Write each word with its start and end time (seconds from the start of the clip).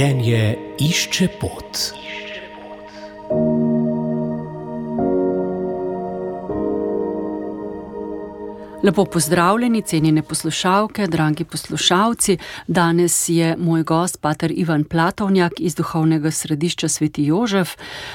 Življenje 0.00 0.44
išče 0.80 1.26
pot. 1.36 1.80
Lepo 8.82 9.04
pozdravljeni, 9.04 9.82
cenjene 9.82 10.22
poslušalke, 10.22 11.06
dragi 11.06 11.44
poslušalci. 11.44 12.38
Danes 12.66 13.28
je 13.28 13.56
moj 13.58 13.82
gost, 13.82 14.20
pater 14.20 14.52
Ivan 14.56 14.84
Platovnjak 14.84 15.52
iz 15.58 15.74
duhovnega 15.74 16.30
središča 16.30 16.88
Sveti 16.88 17.24
Jožef 17.24 17.68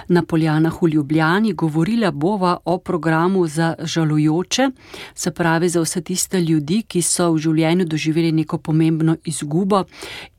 na 0.07 0.23
Poljanah 0.23 0.81
v 0.81 0.87
Ljubljani. 0.87 1.53
Govorila 1.53 2.11
bova 2.11 2.57
o 2.65 2.77
programu 2.77 3.47
za 3.47 3.75
žalujoče, 3.79 4.69
se 5.15 5.31
pravi 5.31 5.69
za 5.69 5.81
vse 5.81 6.01
tiste 6.01 6.41
ljudi, 6.41 6.81
ki 6.81 7.01
so 7.01 7.31
v 7.31 7.37
življenju 7.37 7.85
doživeli 7.85 8.31
neko 8.31 8.57
pomembno 8.57 9.17
izgubo 9.25 9.83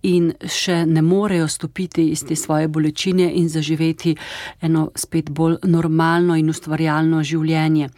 in 0.02 0.32
še 0.42 0.86
ne 0.86 1.02
morejo 1.02 1.48
stopiti 1.48 2.10
iz 2.10 2.26
te 2.26 2.36
svoje 2.36 2.68
bolečine 2.68 3.30
in 3.34 3.48
zaživeti 3.48 4.16
eno 4.60 4.90
spet 4.94 5.30
bolj 5.30 5.60
normalno 5.62 6.34
in 6.34 6.50
ustvarjalno 6.50 7.22
življenje. 7.22 7.88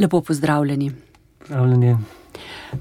Lepo 0.00 0.20
pozdravljeni. 0.20 1.03
Pravljenje. 1.48 1.96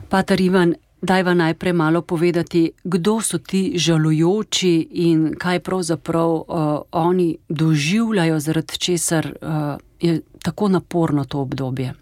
Pater 0.10 0.42
Ivan, 0.42 0.74
daj 1.02 1.24
vam 1.24 1.38
najprej 1.38 1.74
malo 1.74 2.02
povedati, 2.02 2.72
kdo 2.84 3.22
so 3.22 3.38
ti 3.38 3.74
žalujoči 3.76 4.88
in 4.92 5.36
kaj 5.40 5.60
pravzaprav 5.60 6.30
uh, 6.32 6.46
oni 6.92 7.38
doživljajo, 7.50 8.40
zaradi 8.40 8.78
česar 8.78 9.28
uh, 9.28 9.78
je 10.00 10.22
tako 10.42 10.68
naporno 10.68 11.26
to 11.26 11.40
obdobje. 11.40 11.94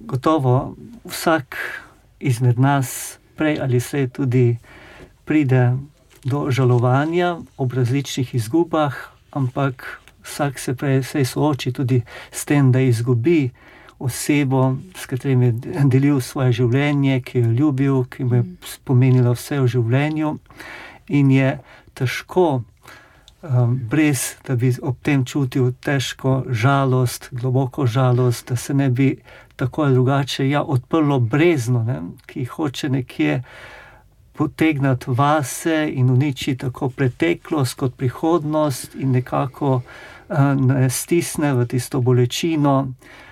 Gotovo 0.00 0.74
vsak 1.04 1.56
izmed 2.20 2.58
nas, 2.58 3.18
prej 3.36 3.58
ali 3.62 3.80
slej, 3.80 4.08
tudi 4.08 4.58
pride 5.24 5.76
do 6.24 6.50
žalovanja 6.50 7.38
ob 7.56 7.72
različnih 7.72 8.34
izgubah, 8.34 8.94
ampak 9.30 10.00
vsak 10.22 10.58
se 10.58 10.74
prej 10.74 11.24
sooči 11.24 11.72
tudi 11.72 12.02
s 12.30 12.44
tem, 12.44 12.72
da 12.72 12.80
izgubi 12.80 13.50
osebo, 14.00 14.76
s 14.96 15.06
katero 15.06 15.42
je 15.42 15.52
delil 15.84 16.20
svoje 16.20 16.52
življenje, 16.52 17.20
ki 17.20 17.38
jo 17.38 17.44
je 17.44 17.54
ljubil, 17.58 18.04
ki 18.08 18.24
mu 18.24 18.38
je 18.38 18.44
spomenila 18.64 19.34
vse 19.36 19.60
v 19.60 19.68
življenju, 19.68 20.30
in 21.12 21.30
je 21.34 21.50
težko, 21.94 22.46
um, 23.42 23.76
brez 23.90 24.40
da 24.46 24.56
bi 24.56 24.72
ob 24.82 24.96
tem 25.04 25.24
čutil 25.24 25.74
težko 25.84 26.46
žalost, 26.48 27.28
globoko 27.30 27.86
žalost, 27.86 28.48
da 28.48 28.56
se 28.56 28.74
ne 28.74 28.88
bi 28.88 29.12
tako 29.60 29.84
ali 29.84 29.94
drugače 29.94 30.48
ja, 30.48 30.64
odprlo 30.64 31.20
brezno, 31.20 31.84
ne, 31.84 32.00
ki 32.26 32.48
hoče 32.56 32.88
nekje. 32.88 33.42
Potegniti 34.40 35.12
vase 35.12 35.90
in 35.92 36.08
uničiti 36.08 36.62
tako 36.62 36.88
preteklost 36.88 37.76
kot 37.76 37.98
prihodnost, 38.00 38.94
in 38.96 39.12
nekako 39.12 39.82
uh, 39.82 40.86
stisne 40.88 41.52
v 41.54 41.66
tisto 41.68 42.00
bolečino, 42.00 42.78
uh, 42.80 43.26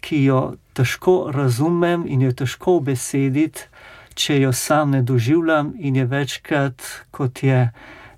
ki 0.00 0.24
jo 0.24 0.54
težko 0.72 1.30
razumem 1.34 2.04
in 2.06 2.22
jo 2.22 2.32
težko 2.32 2.78
besediti, 2.80 3.66
če 4.14 4.40
jo 4.40 4.52
sam 4.52 4.90
ne 4.90 5.02
doživljam. 5.02 5.74
In 5.78 5.96
je 5.96 6.04
večkrat, 6.06 6.82
kot 7.10 7.42
je 7.42 7.70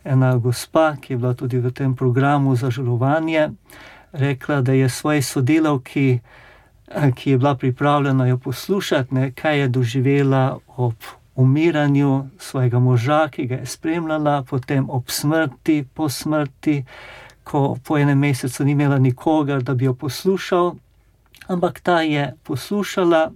ena 0.04 0.36
gospa, 0.36 0.96
ki 1.00 1.12
je 1.12 1.18
bila 1.18 1.34
tudi 1.34 1.58
v 1.58 1.72
tem 1.72 1.96
programu 1.96 2.56
za 2.56 2.70
žalovanje, 2.70 3.50
rekla, 4.12 4.60
da 4.60 4.72
je 4.72 4.88
svoji 4.88 5.22
sodelavki, 5.22 6.20
ki 7.14 7.30
je 7.30 7.38
bila 7.38 7.54
pripravljena 7.56 8.26
jo 8.26 8.38
poslušati, 8.38 9.14
ne, 9.14 9.30
kaj 9.32 9.60
je 9.60 9.68
doživela 9.68 10.58
ob. 10.76 10.94
Umiranju 11.36 12.30
svojega 12.38 12.78
moža, 12.78 13.28
ki 13.28 13.44
ga 13.46 13.54
je 13.54 13.66
spremljala, 13.66 14.44
potem 14.48 14.86
ob 14.90 15.10
smrti, 15.12 15.84
po 15.94 16.08
smrti, 16.08 16.78
ko 17.44 17.76
po 17.84 17.98
enem 17.98 18.18
mesecu 18.18 18.64
ni 18.64 18.72
imela 18.72 18.96
nikogar, 18.98 19.60
da 19.62 19.74
bi 19.74 19.84
jo 19.84 19.92
poslušal, 19.94 20.72
ampak 21.46 21.80
ta 21.80 22.00
je 22.00 22.34
poslušala, 22.42 23.32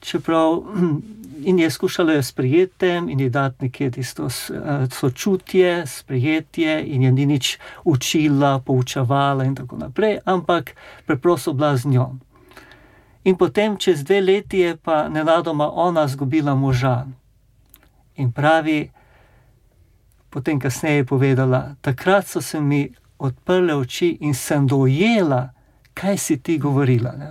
čeprav 0.00 0.62
in 1.48 1.58
je 1.58 1.70
skušala 1.70 2.12
jo 2.12 2.22
sprejeti 2.22 2.88
in 2.88 3.20
ji 3.20 3.30
dati 3.30 3.64
nekje 3.64 3.90
tisto 3.90 4.26
eh, 4.26 4.86
sočutje, 4.90 5.86
sprejetje, 5.86 6.84
in 6.86 7.02
je 7.02 7.12
ni 7.12 7.26
nič 7.26 7.58
učila, 7.84 8.58
poučevala 8.58 9.44
in 9.44 9.54
tako 9.54 9.76
naprej, 9.76 10.18
ampak 10.24 10.74
preprosto 11.06 11.52
bila 11.52 11.76
z 11.76 11.86
njo. 11.86 12.10
In 13.24 13.36
potem, 13.36 13.76
čez 13.76 14.04
dve 14.04 14.20
leti, 14.20 14.58
je 14.58 14.76
pa 14.76 15.08
nenadoma 15.08 15.70
ona 15.72 16.04
izgubila 16.04 16.54
moža. 16.54 17.06
In 18.16 18.32
pravi, 18.32 18.90
potem 20.30 20.60
kasneje 20.60 20.96
je 20.96 21.04
povedala, 21.04 21.74
takrat 21.80 22.26
so 22.26 22.40
se 22.40 22.60
mi 22.60 22.94
odprle 23.18 23.74
oči 23.74 24.18
in 24.20 24.34
sem 24.34 24.66
dojela, 24.66 25.55
kaj 25.96 26.18
si 26.18 26.36
ti 26.42 26.58
govorila. 26.58 27.12
Ne? 27.16 27.30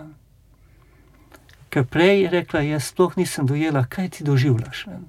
Ker 1.70 1.86
prej 1.92 2.22
je 2.24 2.30
rekla, 2.30 2.62
jaz 2.66 2.90
sploh 2.90 3.18
nisem 3.18 3.46
dojela, 3.46 3.84
kaj 3.90 4.10
ti 4.10 4.24
doživljaš. 4.24 4.86
Ne? 4.88 5.00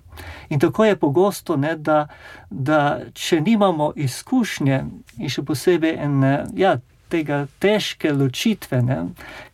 In 0.48 0.60
tako 0.60 0.84
je 0.84 0.96
pogosto, 0.96 1.56
ne, 1.56 1.76
da, 1.76 2.06
da 2.50 3.00
če 3.14 3.40
nimamo 3.40 3.92
izkušnje 3.96 4.82
in 5.18 5.32
še 5.32 5.44
posebej 5.46 5.96
ene, 6.04 6.34
ja, 6.56 6.76
tega 7.08 7.44
težke 7.62 8.10
ločitve, 8.12 8.80
ne, 8.82 8.96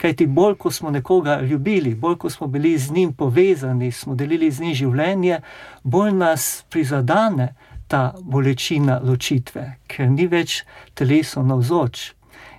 kaj 0.01 0.17
ti 0.17 0.27
bolj, 0.27 0.57
ko 0.59 0.71
smo 0.73 0.91
nekoga 0.91 1.41
ljubili, 1.41 1.95
bolj, 1.95 2.17
ko 2.25 2.31
smo 2.31 2.47
bili 2.47 2.79
z 2.79 2.97
njim 2.97 3.13
povezani, 3.13 3.93
smo 3.93 4.15
delili 4.15 4.51
z 4.51 4.65
njim 4.65 4.75
življenje, 4.75 5.43
bolj 5.85 6.15
nas 6.17 6.65
prizadane 6.71 7.53
ta 7.89 8.15
bolečina 8.21 9.01
ločitve, 9.05 9.67
ker 9.87 10.09
ni 10.11 10.27
več 10.27 10.63
teleso 10.97 11.45
navzoč. 11.45 12.13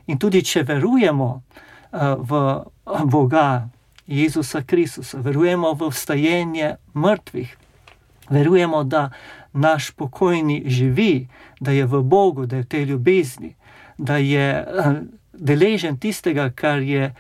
In 0.08 0.20
tudi 0.20 0.44
če 0.44 0.64
verujemo 0.68 1.30
uh, 1.34 2.16
v 2.20 2.64
Boga, 3.08 3.70
Jezusa 4.08 4.64
Kristusa, 4.68 5.22
verujemo 5.24 5.74
v 5.80 5.88
vstajenje 5.92 6.76
mrtvih, 6.94 7.54
verujemo, 8.30 8.84
da 8.84 9.10
naš 9.54 9.92
pokojni 9.92 10.64
živi, 10.66 11.28
da 11.60 11.72
je 11.72 11.86
v 11.86 12.02
Bogu, 12.04 12.46
da 12.46 12.60
je 12.60 12.66
v 12.66 12.68
tej 12.68 12.84
ljubezni, 12.92 13.54
da 13.98 14.18
je 14.18 14.48
uh, 14.60 15.00
deležen 15.34 15.98
tistega, 15.98 16.50
kar 16.50 16.82
je 16.82 17.14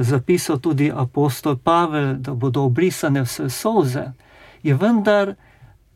zapisal 0.00 0.58
tudi 0.58 0.92
apostol 0.94 1.56
Pavel, 1.56 2.14
da 2.14 2.34
bodo 2.34 2.62
obrisane 2.62 3.22
vse 3.22 3.50
soze, 3.50 4.12
je 4.62 4.74
vendar. 4.74 5.34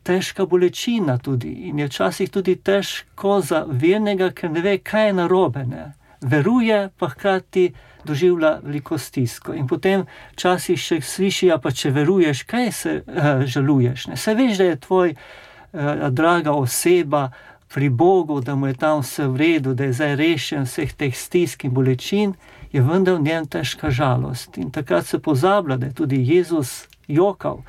Težka 0.03 0.43
bolečina 0.45 1.17
tudi 1.17 1.47
in 1.69 1.79
je 1.79 1.85
včasih 1.87 2.29
tudi 2.29 2.55
težko 2.55 3.37
za 3.41 3.63
vernega, 3.67 4.33
ker 4.35 4.51
ne 4.51 4.59
ve, 4.61 4.73
kaj 4.77 5.07
je 5.07 5.13
narobe. 5.13 5.63
Ne? 5.63 5.93
Veruje, 6.23 6.89
pa 6.97 7.09
hkrati 7.09 7.73
doživlja 8.05 8.59
veliko 8.63 8.97
stisko. 8.97 9.53
In 9.53 9.67
potem 9.67 10.05
včasih 10.33 10.79
še 10.79 10.99
slišijo, 11.01 11.57
pa 11.63 11.71
če 11.71 11.91
veruješ, 11.95 12.43
kaj 12.49 12.71
se 12.71 12.95
uh, 12.99 13.45
žaluješ. 13.45 14.07
Ne? 14.11 14.17
Se 14.17 14.35
veš, 14.35 14.57
da 14.59 14.69
je 14.71 14.79
tvoj 14.79 15.13
uh, 15.15 16.07
draga 16.09 16.51
oseba 16.51 17.29
pri 17.73 17.89
Bogu, 17.89 18.41
da 18.41 18.55
mu 18.55 18.67
je 18.67 18.77
tam 18.77 19.01
vse 19.01 19.27
v 19.27 19.37
redu, 19.37 19.73
da 19.73 19.87
je 19.87 19.93
zdaj 19.97 20.15
rešen 20.15 20.67
vseh 20.69 20.93
teh 20.93 21.15
stisk 21.17 21.65
in 21.65 21.73
bolečin, 21.73 22.35
je 22.73 22.81
vendar 22.81 23.17
v 23.17 23.25
njem 23.25 23.47
težka 23.49 23.89
žalost. 23.91 24.57
In 24.57 24.71
takrat 24.71 25.05
se 25.05 25.19
pozablja, 25.19 25.77
da 25.77 25.89
je 25.89 25.93
tudi 25.93 26.21
Jezus 26.21 26.87
jokal, 27.07 27.63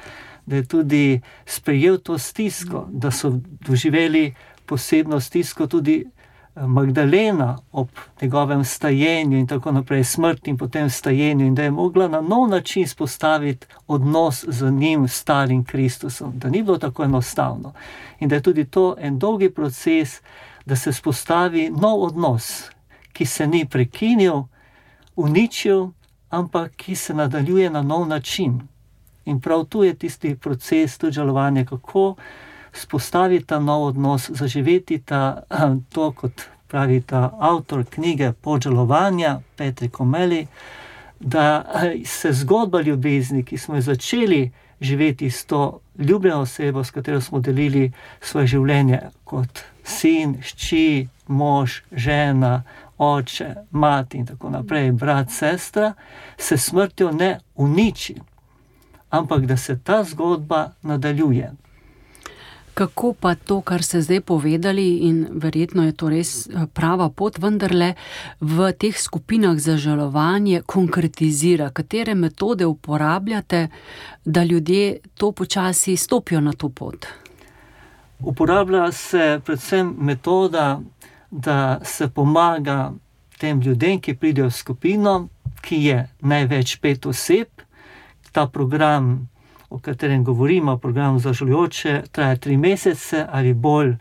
da 0.46 0.56
je 0.56 0.66
tudi 0.68 1.20
sprejel 1.46 1.98
to 1.98 2.18
stisko, 2.18 2.86
da 2.90 3.10
so 3.10 3.32
doživeli 3.66 4.34
posebno 4.66 5.20
stisko 5.20 5.66
tudi 5.66 6.04
Magdalena 6.56 7.58
ob 7.72 7.88
njegovem 8.22 8.64
stajenju 8.64 9.38
in 9.38 9.46
tako 9.46 9.72
naprej, 9.72 10.04
smrti 10.04 10.50
in 10.50 10.58
potem 10.58 10.90
stajenju, 10.90 11.46
in 11.46 11.54
da 11.54 11.62
je 11.62 11.70
mogla 11.70 12.08
na 12.08 12.20
nov 12.20 12.48
način 12.48 12.88
spostaviti 12.88 13.66
odnos 13.86 14.44
z 14.48 14.70
njim, 14.70 15.08
starim 15.08 15.64
Kristusom, 15.64 16.32
da 16.38 16.48
ni 16.48 16.62
bilo 16.62 16.78
tako 16.78 17.04
enostavno. 17.04 17.72
In 18.20 18.28
da 18.28 18.34
je 18.34 18.42
tudi 18.42 18.64
to 18.64 18.94
en 18.98 19.18
dolgi 19.18 19.50
proces, 19.50 20.20
da 20.66 20.76
se 20.76 20.92
spostavi 20.92 21.70
nov 21.70 22.02
odnos, 22.02 22.70
ki 23.12 23.26
se 23.26 23.46
ni 23.46 23.66
prekinil, 23.66 24.42
uničil, 25.16 25.88
ampak 26.30 26.72
ki 26.76 26.96
se 26.96 27.14
nadaljuje 27.14 27.70
na 27.70 27.82
nov 27.82 28.08
način. 28.08 28.60
In 29.24 29.40
prav 29.40 29.64
tu 29.64 29.84
je 29.84 29.94
tisti 29.94 30.36
proces, 30.36 30.98
tudi 30.98 31.12
žalovanje, 31.12 31.64
kako 31.64 32.14
spostaviti 32.74 33.46
ta 33.46 33.58
nov 33.58 33.82
odnos, 33.82 34.30
zaživeti 34.30 34.98
ta, 34.98 35.42
to, 35.92 36.12
kot 36.12 36.42
pravi 36.68 37.00
ta 37.00 37.30
avtor 37.38 37.84
knjige 37.90 38.32
Požalovanja, 38.32 39.40
Petri 39.56 39.88
Komeli, 39.88 40.46
da 41.20 41.64
se 42.04 42.32
zgodba 42.32 42.80
ljubezni, 42.80 43.44
ki 43.44 43.58
smo 43.58 43.74
jo 43.74 43.80
začeli 43.80 44.50
živeti 44.80 45.30
s 45.30 45.44
to 45.44 45.80
ljubljeno 45.98 46.40
osebo, 46.40 46.84
s 46.84 46.90
katero 46.90 47.20
smo 47.20 47.40
delili 47.40 47.92
svoje 48.20 48.46
življenje 48.46 49.00
kot 49.24 49.60
sin, 49.84 50.38
šči, 50.42 51.08
mož, 51.26 51.80
žena. 51.92 52.62
Oče, 52.98 53.54
mati 53.70 54.18
in 54.18 54.26
tako 54.26 54.50
naprej, 54.50 54.92
brat, 54.92 55.30
sestra, 55.30 55.92
se 56.38 56.58
smrtjo 56.58 57.10
ne 57.12 57.40
uniči, 57.54 58.14
ampak 59.10 59.46
da 59.46 59.56
se 59.56 59.78
ta 59.78 60.04
zgodba 60.04 60.70
nadaljuje. 60.82 61.50
Kako 62.74 63.12
pa 63.20 63.34
to, 63.34 63.60
kar 63.60 63.82
ste 63.82 64.00
zdaj 64.02 64.20
povedali, 64.20 65.06
in 65.06 65.26
verjetno 65.30 65.84
je 65.86 65.92
to 65.92 66.08
res 66.10 66.46
eh, 66.46 66.66
prava 66.66 67.08
pot, 67.10 67.38
vendarle 67.38 67.94
v 68.40 68.72
teh 68.72 68.98
skupinah 68.98 69.58
za 69.58 69.76
žalovanje 69.76 70.62
konkretizira, 70.66 71.70
katere 71.70 72.14
metode 72.14 72.66
uporabljate, 72.66 73.68
da 74.24 74.44
ljudje 74.44 74.98
to 75.14 75.32
počasi 75.32 75.96
stopijo 75.96 76.40
na 76.40 76.52
to 76.52 76.68
pot? 76.68 77.06
Uporablja 78.20 78.92
se 78.92 79.40
predvsem 79.44 79.94
metoda, 79.98 80.80
da 81.30 81.80
se 81.84 82.08
pomaga 82.08 82.92
tem 83.38 83.60
ljudem, 83.60 84.00
ki 84.00 84.14
pridejo 84.14 84.48
v 84.48 84.54
skupino, 84.54 85.14
ki 85.62 85.80
je 85.84 85.98
največ 86.20 86.76
pet 86.80 87.06
oseb. 87.06 87.48
Ta 88.32 88.46
program, 88.46 89.28
o 89.74 89.78
katerem 89.78 90.24
govorimo, 90.24 90.78
program 90.78 91.18
za 91.18 91.32
žulujoče, 91.32 92.02
traja 92.12 92.36
tri 92.36 92.56
mesece 92.56 93.26
ali 93.30 93.54
bolj 93.54 93.96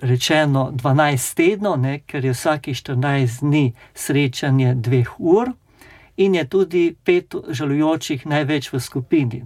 rečeno 0.00 0.70
12 0.72 1.34
tednov, 1.34 1.80
ne, 1.80 1.98
ker 2.06 2.24
je 2.24 2.32
vsake 2.32 2.70
14 2.70 3.40
dni 3.40 3.72
srečanje 3.94 4.74
dveh 4.74 5.10
ur 5.18 5.50
in 6.16 6.34
je 6.34 6.44
tudi 6.48 6.94
pet 7.04 7.34
žalujočih 7.48 8.26
največ 8.26 8.72
v 8.72 8.80
skupini. 8.80 9.42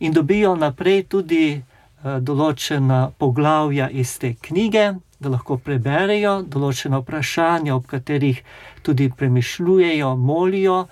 In 0.00 0.12
dobijo 0.12 0.56
naprej 0.56 1.04
tudi 1.08 1.46
uh, 1.54 2.18
določena 2.18 3.10
poglavja 3.18 3.88
iz 3.90 4.18
te 4.18 4.34
knjige, 4.34 4.94
da 5.20 5.30
lahko 5.30 5.60
preberejo 5.62 6.40
določena 6.42 6.98
vprašanja, 6.98 7.76
ob 7.76 7.86
katerih 7.86 8.42
tudi 8.82 9.10
premišljujejo, 9.16 10.16
molijo, 10.16 10.86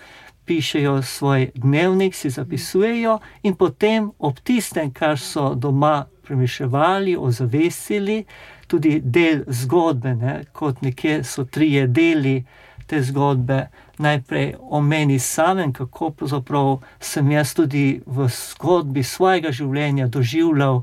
pišejo 0.50 1.02
svoj 1.02 1.50
dnevnik, 1.54 2.14
si 2.14 2.30
zapisujejo 2.30 3.18
in 3.42 3.54
potem 3.54 4.10
ob 4.18 4.40
tistem, 4.42 4.90
kar 4.90 5.18
so 5.18 5.54
doma 5.54 6.06
premišljali, 6.26 7.14
ozavestili, 7.16 8.24
tudi 8.66 9.00
del 9.04 9.44
zgodbe, 9.46 10.14
ne, 10.14 10.34
kot 10.52 10.82
nekje 10.82 11.22
so 11.24 11.44
trije 11.44 11.86
deli 11.86 12.44
te 12.86 13.02
zgodbe. 13.02 13.68
Najprej 13.98 14.54
o 14.60 14.80
meni 14.80 15.18
samem, 15.18 15.72
kako 15.72 16.10
pravzaprav 16.10 16.80
sem 17.00 17.30
jaz 17.30 17.54
tudi 17.54 18.02
v 18.06 18.26
zgodbi 18.28 19.02
svojega 19.06 19.52
življenja 19.52 20.08
doživljal 20.08 20.82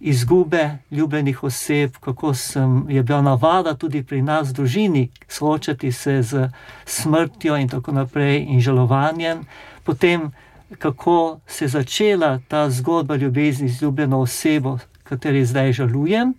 izgube 0.00 0.78
ljubljenih 0.90 1.44
oseb, 1.44 1.96
kako 2.00 2.34
sem, 2.34 2.84
je 2.90 3.02
bila 3.02 3.22
navada 3.22 3.74
tudi 3.74 4.02
pri 4.02 4.22
nas 4.22 4.48
v 4.48 4.52
družini 4.52 5.08
soočati 5.28 5.92
se 5.92 6.22
z 6.22 6.48
smrtjo 6.84 7.56
in 7.56 7.68
tako 7.68 7.92
naprej 7.92 8.44
in 8.48 8.60
žalovanjem. 8.60 9.46
Potem, 9.84 10.32
kako 10.78 11.40
se 11.46 11.64
je 11.64 11.68
začela 11.68 12.40
ta 12.48 12.70
zgodba 12.70 13.16
ljubezni 13.16 13.68
z 13.68 13.82
ljubljeno 13.82 14.20
osebo, 14.20 14.78
kateri 15.02 15.44
zdaj 15.44 15.72
žalujem, 15.72 16.34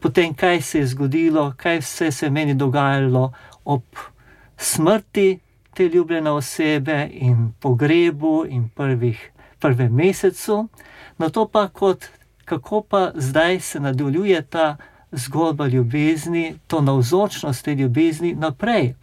potem, 0.00 0.34
kaj 0.34 0.60
se 0.62 0.78
je 0.78 0.86
zgodilo, 0.86 1.52
kaj 1.56 1.78
vse 1.78 2.10
se 2.12 2.26
je 2.26 2.30
meni 2.30 2.54
dogajalo 2.54 3.32
ob 3.64 3.82
smrti 4.56 5.38
te 5.74 5.88
ljubljene 5.88 6.30
osebe 6.30 7.08
in 7.12 7.52
pogrebu 7.60 8.44
in 8.48 8.68
prvih, 8.68 9.30
prvem 9.60 9.94
mesecu, 9.94 10.68
na 11.18 11.28
to 11.28 11.48
pa 11.48 11.68
kot 11.68 12.04
kako 12.48 12.82
pa 12.82 13.10
zdaj 13.14 13.60
se 13.60 13.80
nadaljuje 13.80 14.42
ta 14.42 14.76
zgodba 15.12 15.66
ljubezni, 15.66 16.58
to 16.66 16.80
navzočnost 16.80 17.64
te 17.64 17.74
ljubezni 17.74 18.34
naprej, 18.34 18.94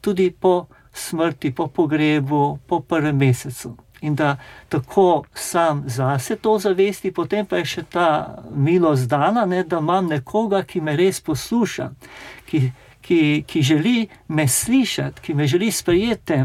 tudi 0.00 0.30
po 0.30 0.66
smrti, 0.92 1.54
po 1.54 1.66
pogrebu, 1.68 2.58
po 2.66 2.80
prvem 2.80 3.16
mesecu. 3.16 3.76
In 4.00 4.14
da 4.14 4.36
tako 4.68 5.24
sam 5.34 5.82
zase 5.86 6.36
to 6.36 6.58
zavesti, 6.58 7.12
potem 7.12 7.46
pa 7.46 7.58
je 7.58 7.64
še 7.64 7.82
ta 7.82 8.38
milost 8.54 9.08
dana, 9.10 9.46
ne, 9.46 9.64
da 9.64 9.78
imam 9.82 10.06
nekoga, 10.06 10.62
ki 10.62 10.80
me 10.80 10.94
res 10.96 11.18
posluša, 11.20 11.88
ki, 12.46 12.60
ki, 13.02 13.20
ki 13.46 13.62
želi 13.62 14.06
me 14.28 14.46
slišati, 14.48 15.22
ki 15.22 15.34
me 15.34 15.46
želi 15.46 15.72
sprejeti 15.72 16.38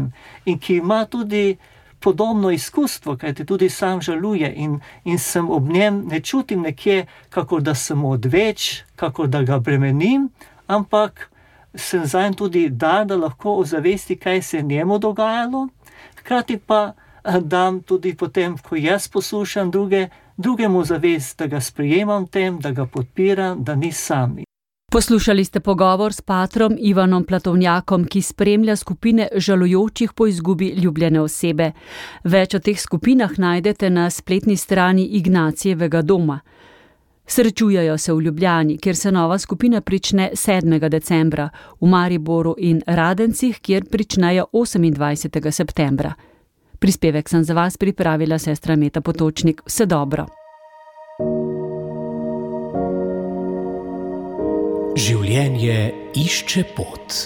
in 0.44 0.58
ki 0.58 0.80
ima 0.82 1.04
tudi 1.06 1.56
podobno 2.04 2.50
izkustvo, 2.50 3.16
kaj 3.16 3.34
te 3.34 3.44
tudi 3.48 3.70
sam 3.72 4.02
žaluje 4.02 4.52
in, 4.56 4.80
in 5.04 5.18
sem 5.18 5.50
ob 5.50 5.68
njem 5.72 6.02
ne 6.10 6.20
čutim 6.20 6.60
nekje, 6.62 7.06
kako 7.30 7.60
da 7.60 7.74
sem 7.74 8.04
odveč, 8.04 8.82
kako 8.96 9.26
da 9.26 9.42
ga 9.42 9.58
bremenim, 9.58 10.28
ampak 10.66 11.30
sem 11.74 12.04
za 12.06 12.22
njim 12.22 12.34
tudi 12.34 12.68
dar, 12.68 13.06
da 13.06 13.16
lahko 13.16 13.56
ozavesti, 13.56 14.16
kaj 14.16 14.42
se 14.42 14.56
je 14.56 14.62
njemu 14.62 14.98
dogajalo, 14.98 15.68
hkrati 16.20 16.58
pa 16.58 16.92
eh, 17.24 17.40
dam 17.40 17.82
tudi 17.82 18.14
potem, 18.14 18.58
ko 18.58 18.76
jaz 18.76 19.08
poslušam 19.08 19.70
druge, 19.70 20.08
drugemu 20.36 20.84
zavest, 20.84 21.38
da 21.38 21.46
ga 21.46 21.60
sprejemam 21.60 22.26
tem, 22.26 22.60
da 22.60 22.70
ga 22.70 22.86
podpiram, 22.86 23.64
da 23.64 23.74
ni 23.74 23.92
sam. 23.92 24.36
Poslušali 24.94 25.44
ste 25.44 25.60
pogovor 25.60 26.12
s 26.12 26.20
patrom 26.20 26.76
Ivanom 26.78 27.24
Platovnjakom, 27.24 28.04
ki 28.04 28.22
spremlja 28.22 28.76
skupine 28.76 29.28
žalujočih 29.36 30.12
po 30.12 30.26
izgubi 30.26 30.68
ljubljene 30.68 31.20
osebe. 31.20 31.72
Več 32.24 32.54
o 32.54 32.60
teh 32.62 32.78
skupinah 32.78 33.32
najdete 33.38 33.90
na 33.90 34.04
spletni 34.10 34.56
strani 34.56 35.06
Ignacijevega 35.18 36.02
doma. 36.02 36.38
Srečujejo 37.26 37.98
se 37.98 38.12
v 38.12 38.20
Ljubljani, 38.20 38.78
kjer 38.78 38.96
se 38.96 39.12
nova 39.12 39.38
skupina 39.38 39.80
prične 39.80 40.30
7. 40.34 40.88
decembra, 40.88 41.48
v 41.80 41.86
Mariboru 41.86 42.54
in 42.58 42.82
Radencih, 42.86 43.58
kjer 43.58 43.90
pričnejo 43.90 44.46
28. 44.52 45.50
septembra. 45.50 46.14
Prispevek 46.78 47.28
sem 47.28 47.44
za 47.44 47.54
vas 47.54 47.76
pripravila 47.76 48.38
sestra 48.38 48.76
Meta 48.76 49.00
Potočnik. 49.00 49.62
Vse 49.66 49.86
dobro. 49.86 50.43
Življenje 55.04 55.92
išče 56.16 56.62
pot. 56.72 57.16